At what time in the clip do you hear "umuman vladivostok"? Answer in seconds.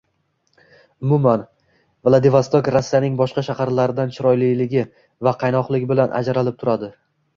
1.07-2.69